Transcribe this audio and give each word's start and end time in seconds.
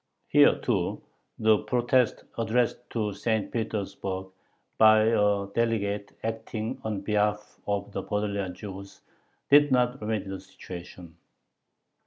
Here, 0.29 0.57
too, 0.57 0.99
the 1.37 1.59
protest 1.59 2.23
addressed 2.35 2.89
to 2.89 3.13
St. 3.13 3.51
Petersburg 3.51 4.31
by 4.79 5.03
a 5.03 5.45
delegate 5.53 6.13
acting 6.23 6.81
on 6.83 7.01
behalf 7.01 7.59
of 7.67 7.91
the 7.91 8.01
Podolian 8.01 8.55
Jews 8.55 9.01
did 9.51 9.71
not 9.71 10.01
remedy 10.01 10.27
the 10.27 10.39
situation. 10.39 11.17